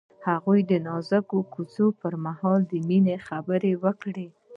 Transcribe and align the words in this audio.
هغه 0.27 0.53
د 0.69 0.71
نازک 0.87 1.31
کوڅه 1.53 1.85
پر 1.99 2.13
مهال 2.25 2.59
د 2.71 2.73
مینې 2.87 3.15
خبرې 3.27 3.73
وکړې. 3.83 4.27